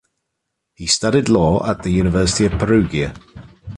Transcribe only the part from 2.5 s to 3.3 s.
Perugia.